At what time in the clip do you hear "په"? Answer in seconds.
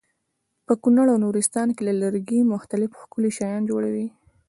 0.65-0.73